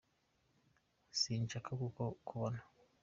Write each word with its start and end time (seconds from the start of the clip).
Nsinshaka 1.11 1.71
kuku 1.81 2.01
bona 2.37 2.61